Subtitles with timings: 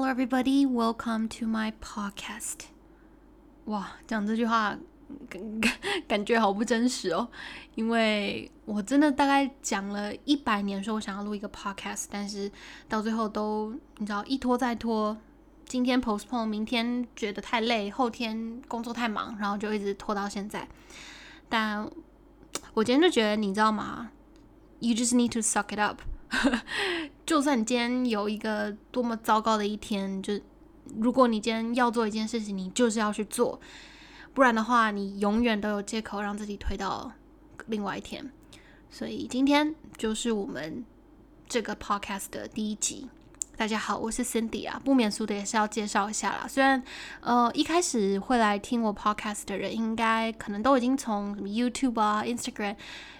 [0.00, 0.64] Hello, everybody.
[0.64, 2.68] Welcome to my podcast.
[3.64, 4.78] 哇，讲这句话
[5.28, 5.72] 感感
[6.06, 7.28] 感觉好不真实哦，
[7.74, 12.48] 因为我真的大概讲了一百年，说我想要录一个 podcast，但是
[12.88, 15.18] 到最后都你知道一拖再拖，
[15.66, 20.68] 今天 postpone，明天觉得太累，后天工作太忙，然后就一直拖到现在。
[21.48, 21.84] 但
[22.72, 24.12] 我今天就觉得，你知道吗
[24.78, 26.00] ？You just need to suck it up。
[27.28, 30.32] 就算你今天有一个多么糟糕的一天，就
[30.96, 33.60] 如果你今天要做一件事情，你就是要去做，
[34.32, 37.12] 不然的话，你永远都有借口让自己推到
[37.66, 38.32] 另外一天。
[38.88, 40.82] 所以今天就是我们
[41.46, 43.10] 这个 podcast 的第一集。
[43.58, 46.46] 大家好，我是 Cindy 啊，不免俗的也是要介绍一下啦。
[46.48, 46.82] 虽然
[47.20, 52.76] 呃一开始会来听我 podcast 的人，应该可能都已经从什么 YouTube 啊、Instagram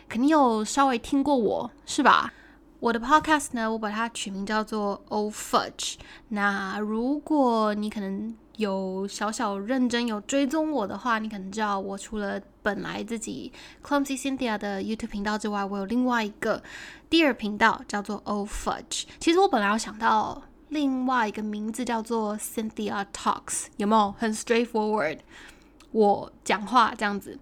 [0.08, 2.32] 肯定有稍微听过我，是吧？
[2.80, 5.96] 我的 podcast 呢，我把它取名叫做 Old Fudge。
[6.28, 13.52] 那如果你可能有小小认真有追踪我的话，你可能知道我除了本来自己
[13.84, 16.62] Clumsy Cynthia 的 YouTube 频道之外，我有另外一个
[17.10, 19.06] 第二频道叫做 Old Fudge。
[19.18, 25.18] 其实我本来要想到另外一个名字叫做 Cynthia Talks，有没有很 straightforward？
[25.90, 27.36] 我讲话这样子，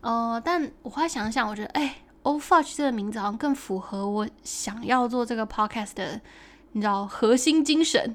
[0.00, 1.98] 呃，但我后来想想，我觉得哎。
[2.22, 6.20] Old Fudge 这个名字好像更符合我想要做这个 podcast 的，
[6.72, 8.14] 你知道核心精神？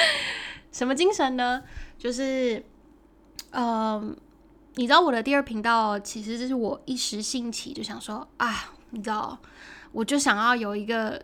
[0.70, 1.62] 什么精神呢？
[1.98, 2.62] 就是，
[3.50, 4.16] 嗯，
[4.74, 9.38] 你知道我的第二频道，其实这是我一时兴起就想说啊，你知道，
[9.92, 11.20] 我就想要有一个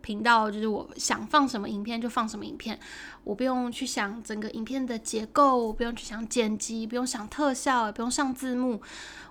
[0.00, 2.78] 频道，就是我想放什么影片就放什么影片，
[3.24, 8.80] 我不用去想整个影片的结构，不用去想剪辑，不用想特效，也不用上字幕，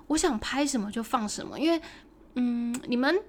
[0.08, 1.82] 我想拍什么就放什么，因为。
[2.36, 3.22] 嗯，你们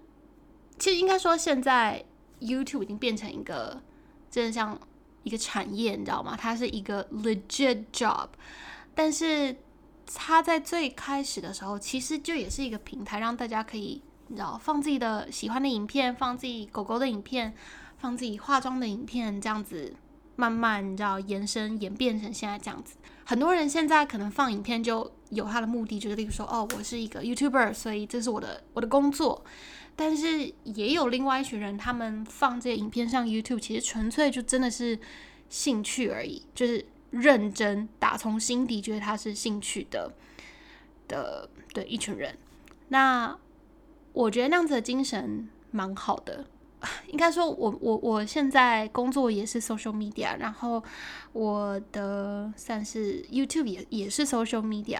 [0.78, 2.04] 其实应该说，现在
[2.40, 3.80] YouTube 已经变成一个
[4.30, 4.78] 真的像
[5.22, 6.36] 一个产业，你知道吗？
[6.38, 8.28] 它是一个 legit job，
[8.94, 9.56] 但是
[10.14, 17.54] 它在最开始的时候，其实就也是一个平台，让大家可以你知道放自己的喜欢的影片，放自己狗狗的影片，
[17.98, 19.94] 放自己化妆的影片，这样子
[20.36, 22.96] 慢慢你知道延伸演变成现在这样子。
[23.24, 29.44] 很多人现在可能放影片就有他的目的，就是例如说，哦，我是一个 YouTuber，所以这是我的我的工作。
[29.96, 34.98] 但是也有另外一群人，他们放这些影片上 YouTube，其实纯粹就真的是
[35.48, 40.12] 兴趣而已，就是认真打从心底觉得他是兴趣的
[41.08, 42.36] 的的一群人。
[42.88, 43.36] 那
[44.12, 46.46] 我觉得那样子的精神蛮好的。
[47.06, 50.82] 应该说，我我我现在工作也是 social media，然后
[51.32, 54.98] 我的算是 YouTube 也也是 social media，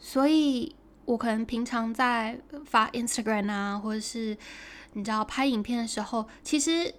[0.00, 0.74] 所以
[1.04, 4.36] 我可能平常在发 Instagram 啊，或者是
[4.94, 6.92] 你知道拍影片的时候，其实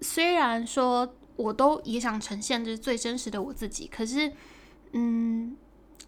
[0.00, 4.32] 虽然说我都也想呈现就是最真实的我自己，可是
[4.92, 5.56] 嗯，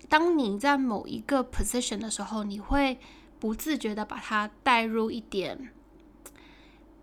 [0.09, 2.99] 当你在某一个 position 的时候，你会
[3.39, 5.71] 不自觉的把它带入一点。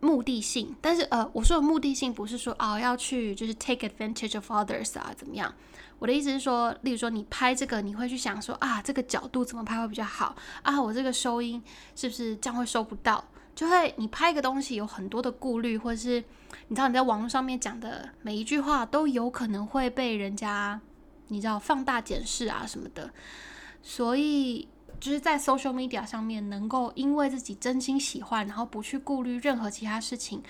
[0.01, 5.51] 目的性，但是呃，我说的目的性不是说啊要去就是 take advantage of others 啊怎么样？
[5.99, 10.81] 我的意思是说，例如说你拍这个，你会去想说啊这个角度怎么拍会比较好啊？
[10.81, 11.61] 我这个收音
[11.95, 13.23] 是不是这样会收不到？
[13.55, 16.23] 就会你拍一个东西有很多的顾虑，或者是
[16.67, 20.79] 你知道你在网络上面讲的每一句话都有可能会被人家
[21.27, 23.11] 你知道放大检视啊什么的，
[23.81, 24.67] 所以。
[24.97, 30.41] 就是在 social media 上面，能够因为自己真心喜欢，然后不去顾虑任何其他事情，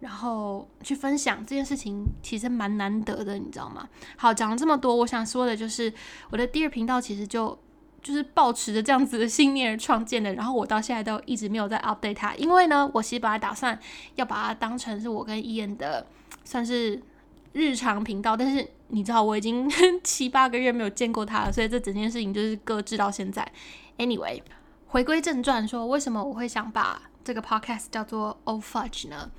[0.00, 3.88] 然后去分享这件事情，其实蛮难得的，你知道吗？
[4.16, 5.92] 好，讲了这么多，我想说的就是，
[6.30, 7.56] 我的第二频道其实就
[8.02, 13.78] 就是保持着这样子的信念而创建的，然后我到现在都一直没有在 update 它，因为呢，我其实本来打算
[14.14, 16.06] 要把它当成是我跟伊恩的
[16.44, 17.00] 算是
[17.52, 19.68] 日常频道，但是你知道我已经
[20.02, 23.46] 七八个月没有见过他了，所以这整件事情就是搁置到现在。
[23.98, 24.40] Anyway，
[24.86, 29.30] 回归正传，说为什么我会想把这个 podcast 叫做 Old Fudge 呢？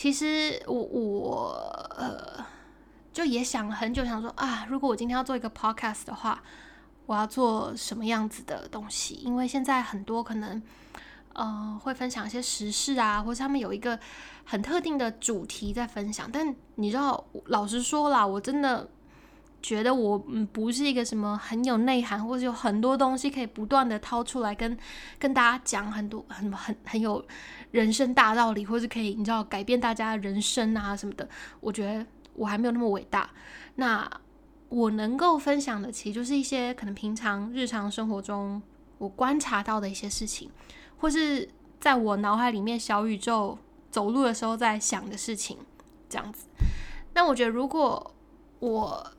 [0.00, 1.50] 其实我我
[1.94, 2.42] 呃，
[3.12, 6.42] 就也想了很久，想说啊，如果我今天要做一个 podcast 的话，
[7.04, 9.16] 我要做什么样子的东西？
[9.16, 10.62] 因为现在很多可能
[11.34, 14.00] 呃会分享一些时事啊，或者他们有一个
[14.46, 18.88] 很特定的主题在分享，但你知道，老实说啦，我真的。
[19.62, 24.76] 觉得我嗯不是一个什么很有内涵，或者有很多东西可以不断的掏出来跟
[25.18, 27.24] 跟大家讲很多很很很有
[27.70, 31.28] 人生大道理，或是可以你知道改变大家的人生啊什么的。
[31.60, 33.28] 我觉得我还没有那么伟大。
[33.76, 34.10] 那
[34.68, 38.60] 我能够分享的，其实就是一些可能平常日常生活中
[38.98, 40.50] 我观察到的一些事情，
[40.98, 41.48] 或是
[41.78, 43.58] 在我脑海里面小宇宙
[43.90, 45.58] 走路的时候在想的事情，
[46.08, 46.46] 这样子。
[47.14, 48.14] 那我觉得如果
[48.60, 49.12] 我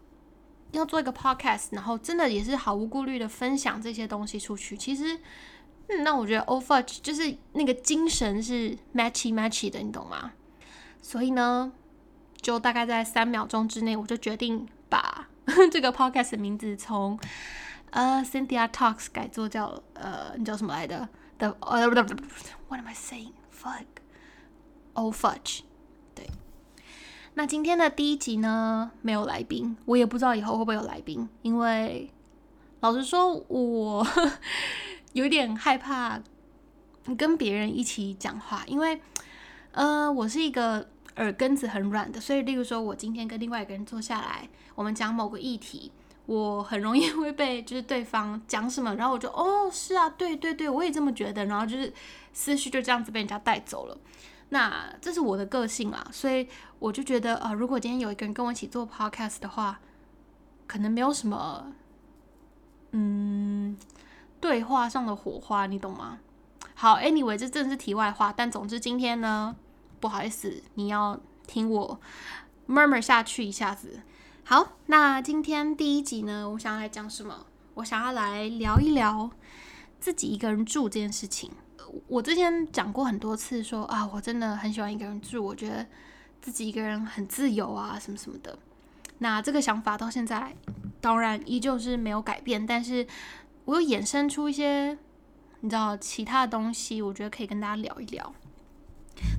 [0.71, 5.17] 要做一个 podcast，然后真的也是毫无顾虑的分享这些东西出去，其实，
[5.87, 10.33] 嗯，那我觉得 o f e r 就是那个精神是 matchy matchy 的，你懂吗？
[11.01, 11.71] 所以呢，
[12.41, 15.27] 就大概在三秒钟之内，我就决定把
[15.71, 17.19] 这个 podcast 名字从
[17.89, 22.23] 呃 Cynthia Talks 改做叫呃，你叫什么来的？The 呃不对不不
[22.69, 25.61] ，What am I saying？Fuck，O fudge。
[27.33, 32.11] 那今天的第一集呢，没有来宾，我也不知道以后会不会有来宾，因为
[32.81, 34.05] 老实说，我
[35.13, 36.21] 有点害怕
[37.17, 38.99] 跟别人一起讲话，因为，
[39.71, 45.89] 呃，我是一个耳根子很软的，所以，例如说，我今天跟另外一个人坐下来，我们讲某个议题，
[46.25, 51.93] 我很容易会被就是对方讲什么，然后我就哦，是啊，对对对，我也这么觉得，然后就是
[52.33, 53.97] 思绪就这样子被人家带走了。
[54.53, 56.45] 那这是我的个性啊，所以
[56.77, 59.79] 我就觉得啊，如果今天有一个人跟我一起做 podcast 的话，
[60.67, 61.71] 可能没有什么，
[62.91, 63.77] 嗯，
[64.41, 66.19] 对话上的火花，你懂吗？
[66.75, 68.33] 好，anyway，这真的是题外话。
[68.35, 69.55] 但总之今天呢，
[70.01, 71.17] 不好意思，你要
[71.47, 72.01] 听我
[72.67, 74.01] murmur 下去一下子。
[74.43, 77.45] 好，那今天第一集呢，我想要来讲什么？
[77.75, 79.31] 我想要来聊一聊
[79.99, 81.51] 自己一个人住这件事情。
[82.07, 85.85] 我之前讲过很多次，说啊，我真的很喜欢一个人住，我觉得
[86.41, 88.57] 自己一个人很自由啊，什么什么的。
[89.19, 90.55] 那这个想法到现在
[90.99, 93.05] 当然依旧是没有改变，但是
[93.65, 94.97] 我又衍生出一些
[95.59, 98.33] 你知道其他的东西，我觉得可以跟大家聊一聊。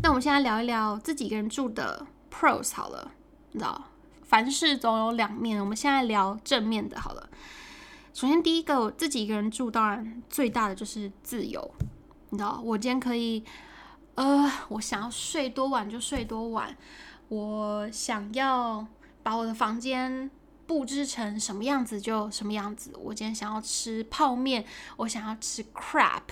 [0.02, 3.12] 那我们现在聊一聊自己一个人住的 pros 好了，
[3.52, 3.88] 你知道
[4.22, 7.28] 凡事总有两面，我们现在聊正面的好了。
[8.14, 11.70] 首先第一个，自己一个人住，当然最大的就是自由。
[12.32, 13.44] 你知道，我今天可以，
[14.14, 16.74] 呃，我想要睡多晚就睡多晚，
[17.28, 18.86] 我想要
[19.22, 20.30] 把我的房间
[20.66, 22.90] 布置成什么样子就什么样子。
[22.98, 24.64] 我今天想要吃泡面，
[24.96, 26.22] 我想要吃 crap，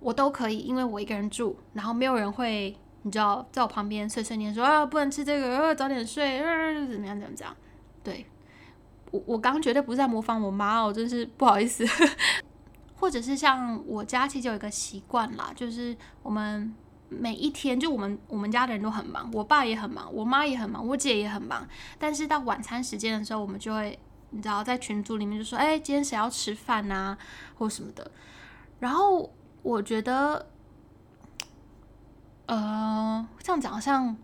[0.00, 7.54] 我都可以，因为我一个人住，然后没有人会，你知道，在我旁边碎碎念说啊，不能吃这个，呃，早点睡，呃，怎么样怎么样？
[8.02, 8.24] 对，
[9.10, 11.84] 我我刚刚绝对不是在模仿我妈哦，真是不好意思。
[13.04, 16.74] 或者是像我家其实有一个习惯啦，就是我们
[17.10, 21.68] 每一天就我们我们家的人都很忙，我爸也很忙，我妈也很忙，我姐也很忙。
[21.98, 23.98] 但是到晚餐时间的时候，我们就会
[24.30, 27.14] 你知道在群组里面就说，哎，今天谁要吃饭呐，
[27.58, 28.10] 或什么的。
[28.80, 29.30] 然后
[29.62, 30.46] 我觉得，
[32.46, 34.16] 呃，这样讲好像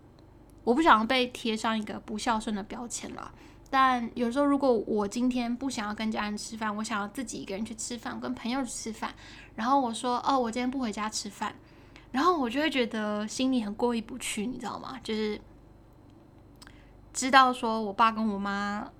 [0.63, 3.31] 我不想要被贴上一个不孝顺的标签了。
[3.73, 9.15] 但有时候，如果我今天不想要跟家人吃饭，我想要自己一个人去吃饭，跟朋友去吃饭，
[9.55, 11.55] 然后我说哦，我今天不回家吃饭，
[12.11, 14.99] 然后我就会觉得心里很过意不去，你知道吗？
[15.01, 15.39] 就是
[17.13, 18.91] 知道说我爸跟我妈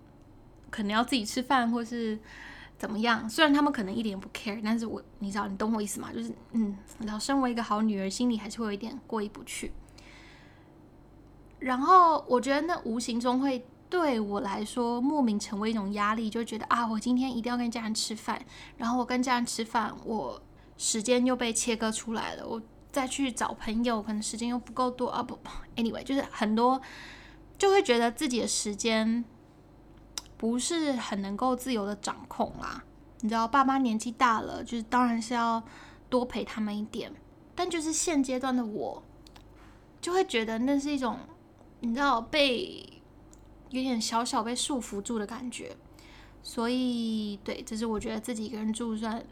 [0.70, 2.18] 可能要自己吃饭，或是
[2.78, 6.14] 怎么样，虽然他们可能一点不 care，但是我你知道，你懂我意思吗？
[6.14, 9.74] 就是嗯，然后身为一个好女儿，心里还是会有一点过意不去。
[11.60, 13.66] 然后我觉得那无形中会。
[13.92, 18.42] 对我来说，莫名成为一种压力，就觉得啊，我今天一定要跟家人吃饭，
[18.78, 20.42] 然后我跟家人吃饭，我
[20.78, 25.22] 时间又被切割出来了，我再去找朋友，可能时间又不够多啊。
[25.22, 25.38] 不
[25.75, 26.82] ，anyway，就是很多
[27.58, 29.25] 就会觉得自己的时间
[30.38, 32.82] 不是很能够自由的掌控啦。
[33.20, 35.62] 你知道，爸妈年纪大了，就是当然是要
[36.10, 37.13] 多陪他们一点，
[37.54, 39.04] 但就是现阶段的我，
[40.00, 41.20] 就会觉得那是一种
[41.82, 43.00] 你知道被。
[43.72, 45.75] 有点小小被束缚住的感觉，
[46.44, 49.24] 所以对，这是我觉得自己一个人住算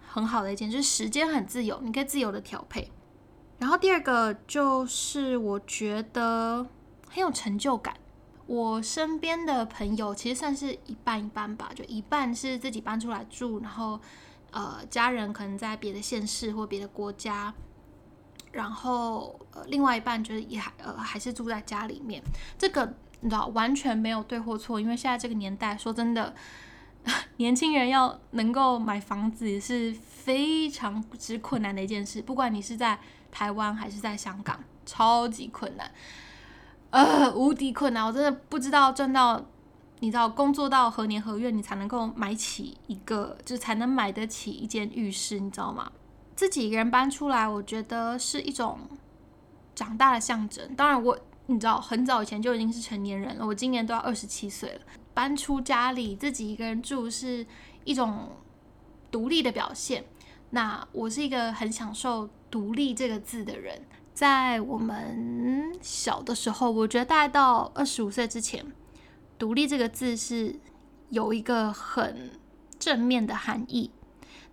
[0.00, 2.90] 很好的一件，就是时间很自由，你可以自由的调配。
[3.58, 6.66] 然后第二个就是我觉得
[7.08, 7.94] 很有成就感。
[8.46, 14.00] 我身边的朋友其实算是一半一半吧，就一半是自己搬出来住，然后
[14.50, 17.54] 呃家人可能在别的县市或别的国家，
[18.50, 22.20] 然后呃另外一半就是也还呃还是住在家里面，
[22.58, 22.92] 这个。
[23.20, 26.32] 你知道完全没有对或错，因为现在这个年代，说真的，
[27.38, 32.22] 年轻人要能够买房子是非常之困难的一件事。
[32.22, 32.98] 不管你是在
[33.32, 35.90] 台湾还是在香港，超级困难，
[36.90, 38.06] 呃，无敌困难。
[38.06, 39.44] 我真的不知道赚到，
[39.98, 45.90] 你知道工作到何年何月，你才能够买起一个，就才能买得起一间浴室，你知道吗？
[46.36, 48.78] 自己一个人搬出来，我觉得是一种
[49.74, 50.72] 长大的象征。
[50.76, 51.18] 当然我。
[51.50, 53.46] 你知道，很早以前就已经是成年人了。
[53.46, 54.80] 我今年都要二十七岁了，
[55.14, 57.44] 搬出家里自己一个人住是
[57.84, 58.32] 一种
[59.10, 60.04] 独立的表现。
[60.50, 63.80] 那我是一个很享受“独立”这个字的人，
[64.12, 68.66] 在我们小的时候，我觉得大概到二十五岁之前
[69.38, 70.54] ，“独立”这个字是
[71.08, 72.38] 有一个很
[72.78, 73.90] 正面的含义，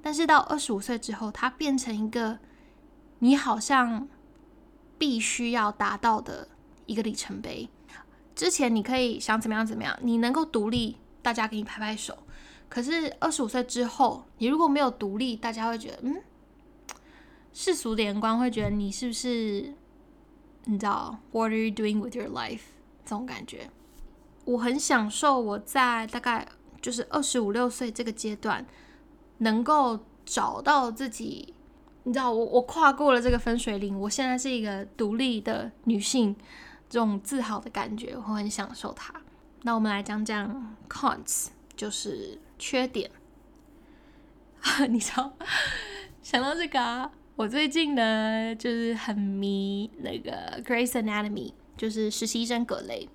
[0.01, 2.39] 但是到二十五岁之后，它变成一个
[3.19, 4.07] 你好像
[4.97, 6.47] 必须要达到的
[6.85, 7.69] 一个里程碑。
[8.35, 12.17] 之前你可以想怎么样怎么样，你能够独立，大家给你拍拍手。
[12.67, 16.21] 可是二十五岁之后，你如果没有独立，大家会觉得，嗯，
[17.53, 19.73] 世俗的眼光会觉得你是不是，
[20.65, 22.61] 你知道，What are you doing with your life？
[23.05, 23.69] 这种感觉，
[24.43, 26.45] 我很享受我在大概
[26.81, 28.65] 就是二十五六岁这个阶段，
[29.37, 31.53] 能够找到自己，
[32.03, 36.35] 你知道，我我跨过了这个分水岭，我现在是一个独立的女性。
[36.89, 39.13] 这种自豪的感觉，我很享受它。
[39.63, 43.09] 那我们来讲讲 cons，就是缺点。
[44.89, 45.31] 你知道，
[46.21, 50.31] 想到这个啊，我最近呢就是很迷那个
[50.63, 53.07] 《Grace Anatomy》，就是实习医生葛雷。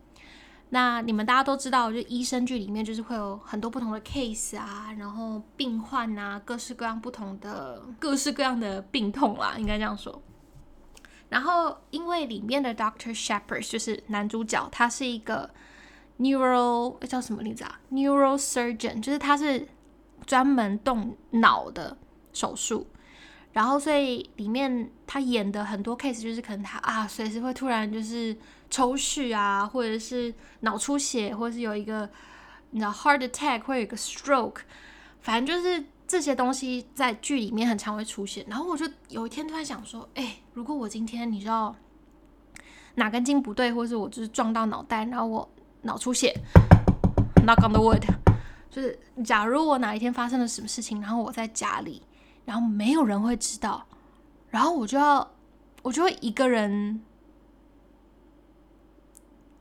[0.73, 10.23] 那你们大家都知道，就医生剧里面就是会有很多不同的 case 啊，然后病患啊，各式各样不同的各式各样的病痛啦，应该这样说。
[11.31, 15.49] 然后，因为里面的 Doctor Shepherd 就是男主角，他是一个
[16.19, 19.67] neural 叫什么名字啊？neural surgeon，就是他是
[20.27, 21.97] 专门动脑的
[22.33, 22.87] 手术。
[23.53, 28.37] 然后，所以里面他演的很多 case 就是可能他啊，随时会突然就是
[28.69, 32.11] 抽搐啊，或者是脑出血，或者是有一个
[32.71, 34.63] 你知道 heart attack，会有一个 stroke，
[35.21, 35.85] 反正就是。
[36.11, 41.73] 这些东西在剧里面很常会出现，然后我就有一天突然想说，哎，如果我今天你知道
[42.97, 45.49] 哪根筋不对，或者是我就是撞到脑袋，然后我
[45.83, 46.37] 脑出血
[47.47, 48.03] ，knock on the wood，
[48.69, 52.03] 就是假如我哪一天发生了什么事情，然后我在家里，
[52.45, 53.87] 然后没有人会知道，
[54.49, 55.31] 然后我就要
[55.83, 57.01] 我就会一个人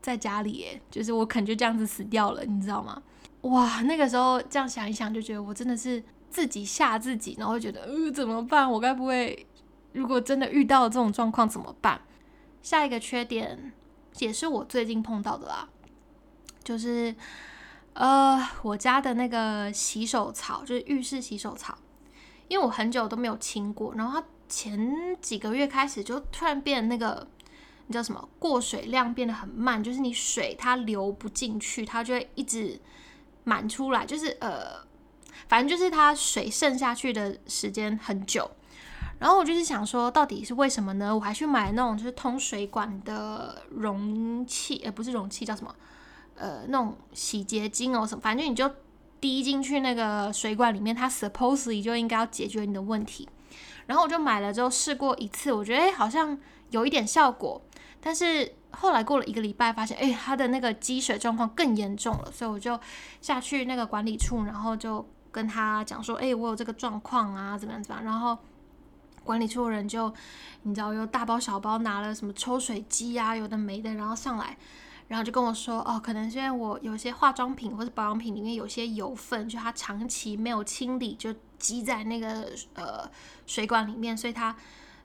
[0.01, 3.03] 在家里，耶，就是我可能就这样子死掉了，你知道吗？
[3.41, 6.03] 哇，那个时候这样想一想，就觉得我真的是。
[6.29, 8.69] 自己吓自己，然后觉得呃怎么办？
[8.69, 9.47] 我该不会
[9.93, 12.01] 如果真的遇到这种状况怎么办？
[12.61, 13.73] 下一个缺点
[14.19, 15.67] 也是我最近碰到的啦，
[16.63, 17.15] 就是
[17.93, 21.77] 呃我家的那个洗手槽，就是浴室洗手槽，
[22.47, 27.27] 因为我很久都没有清过，然后它前几个月开始就突然变那个，
[27.87, 28.29] 你叫什么？
[28.37, 32.79] 过水量变得很慢，就是你水它流不进去，它就会一直
[33.43, 34.87] 满出来，就是呃。
[35.47, 38.49] 反正就是它水渗下去的时间很久，
[39.19, 41.13] 然后我就是想说，到底是为什么呢？
[41.13, 45.75] 我还去买那种就是通水管的容器，呃，不是容器，叫什么？
[46.35, 48.71] 呃，那种洗洁精哦什么，反正你就
[49.19, 53.27] 滴进去那个水管里面，它 supposedly 就应该要解决你的问题。
[53.87, 57.61] 然后我就买了之后试过一次，我觉得哎好像有一点效果，
[57.99, 62.79] 但是后来过了一个礼拜，发现哎它的那个积水状况更严重了，所以我就
[63.19, 65.05] 下去那个管理处，然后就。
[65.39, 68.03] 跟他讲说，哎，我有这个状况啊，怎么样怎么样？
[68.03, 68.37] 然后
[69.23, 70.13] 管理处的人就，
[70.63, 74.57] 你知道，又大包小包拿了什么抽水机啊，有的没的，然后上来，
[75.07, 83.09] 然后就跟我说，哦，可能是因为我有些化妆品或者保养品里面有些油分，就它长期没有清理，就积在那个呃
[83.45, 84.53] 水管里面，所以它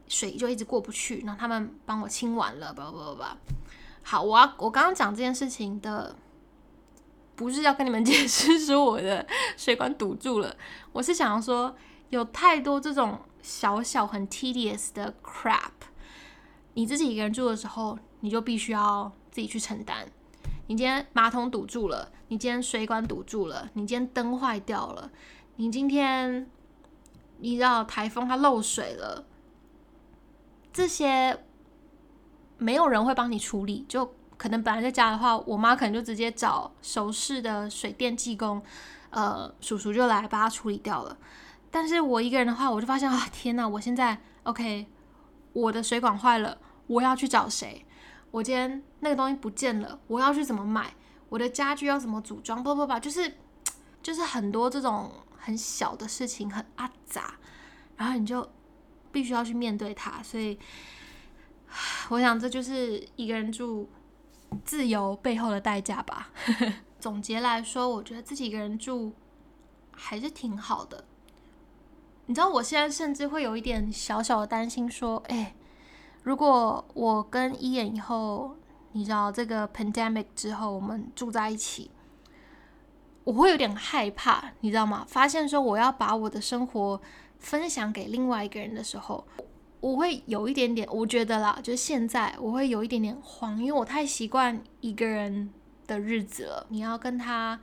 [0.09, 1.21] 水就一直过不去。
[1.21, 3.23] 然后他们帮我清完了，不不不不，
[4.03, 6.17] 好，我要我刚刚讲这件事情的。
[7.37, 9.27] 不是要跟你们解释说我的
[9.57, 10.57] 水管堵住了，
[10.93, 11.75] 我是想要说
[12.11, 15.71] 有太多这种小小很 tedious 的 crap，
[16.75, 20.07] 你自己一个人住的时候，你就必须要自己去承担。
[20.69, 25.11] 你今天马桶堵住了，你今天水管堵住了，你今天灯坏掉了，
[25.57, 26.49] 你今天
[27.39, 29.27] 你知道台风它漏水了，
[30.73, 31.43] 这些
[32.59, 34.15] 没有人会帮你处理，就。
[34.37, 38.63] 可能本来在家的话，我妈可能就直接找熟识的水电技工，
[39.11, 41.17] 呃，叔叔就来把它处理掉了。
[41.71, 43.67] 但是我一个人的话，我就发现啊，天哪！
[43.67, 44.87] 我现在 OK，
[45.53, 47.85] 我的水管坏了，我要去找谁？
[48.31, 50.95] 我今天那个东西不见了，我要去怎么买？
[51.29, 52.63] 我的家具要怎么组装？
[52.63, 53.37] 不不不，就是
[54.03, 57.35] 就是很多这种很小的事情，很阿杂，
[57.97, 58.49] 然后你就
[59.11, 60.23] 必须要去面对它。
[60.23, 60.59] 所以，
[62.09, 63.89] 我想这就是一个人住。
[64.65, 66.31] 自由背后的代价吧。
[67.01, 69.13] 总结来说，我觉得自己一个人住
[69.93, 71.05] 还是挺好的。
[72.27, 75.55] 你知道，我现在甚至会有一点小小的担心，说，哎，
[76.23, 78.57] 如果我跟伊眼以后，
[78.93, 81.91] 你知道这个 pandemic 之后，我们住在一起，
[83.25, 85.05] 我会有点害怕，你知道吗？
[85.07, 86.99] 发现说我要把我的生活
[87.39, 89.27] 分享给另外一个人的时候，
[89.85, 95.51] 我会有一点点，我觉得啦，就是现在我会有一点点慌，因为我太习惯一个人
[95.87, 96.67] 的日子了。
[96.71, 97.61] 你要跟他，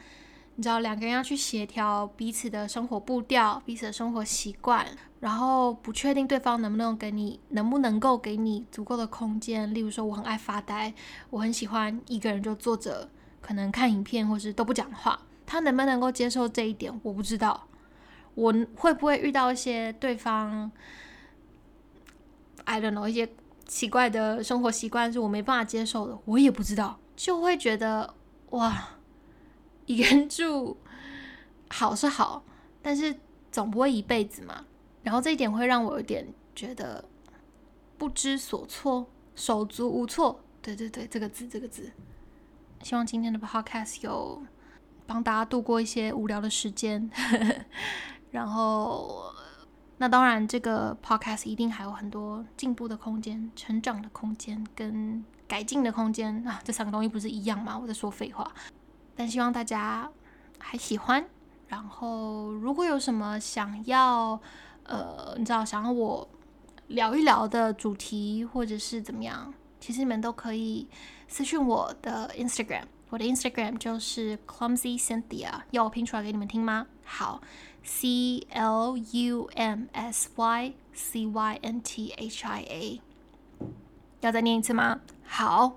[0.53, 4.85] 你知道，两个人要去协调彼此的生活步调、彼此的生活习惯，
[5.19, 9.73] 然后不确定对方能不能给你，能不能够给你足够的空间。
[9.73, 10.93] 例如说，我很爱发呆，
[11.31, 13.09] 我很喜欢一个人就坐着，
[13.41, 15.19] 可能看影片或是都不讲话。
[15.47, 17.65] 他能不能够接受这一点，我不知道。
[18.35, 20.71] 我会不会遇到一些对方
[22.71, 23.27] ？I don't know 一些
[23.67, 28.13] 奇怪的生活习惯是我没办法接受的，我也不知道，就会觉得
[28.51, 28.97] 哇，
[29.85, 30.77] 一个人住
[31.69, 32.43] 好是好，
[32.81, 33.13] 但是
[33.51, 34.65] 总不会一辈子嘛。
[35.03, 36.25] 然后这一点会让我有点
[36.55, 37.03] 觉得
[37.97, 40.41] 不知所措、手足无措。
[40.61, 41.91] 对对对，这个字这个字。
[42.83, 44.41] 希望今天的 podcast 有
[45.05, 47.09] 帮大家度过一些无聊的时间，
[48.31, 49.30] 然后。
[50.01, 56.59] 那当然，这个 podcast 一定还有很多进步的空间、成长的空间跟改进的空间啊！
[56.63, 57.77] 这三个东西不是一样吗？
[57.77, 58.51] 我在说废话。
[59.15, 60.09] 但希望大家
[60.57, 61.23] 还喜欢。
[61.67, 64.41] 然后，如果有什么想要，
[64.85, 66.27] 呃，你知道想要我
[66.87, 70.87] 聊一聊的主题，或者是怎么样，其实你们都可以
[71.27, 72.85] 私信我的 Instagram。
[73.09, 76.87] 我的 Instagram 就是 Clumsy Cynthia，要我拼出来给你们听吗？
[77.05, 77.39] 好。
[77.82, 83.00] C L U M S Y C Y N T H I A，
[84.20, 85.00] 要再念一次吗？
[85.24, 85.76] 好，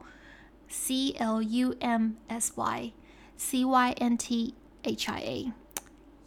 [0.67, 2.93] C L U M S Y
[3.38, 5.53] C Y N T H I A.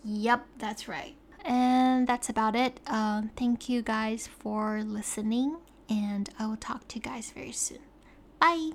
[0.05, 1.15] Yep, that's right.
[1.45, 2.81] And that's about it.
[2.87, 5.57] Um, thank you guys for listening,
[5.89, 7.81] and I will talk to you guys very soon.
[8.39, 8.73] Bye.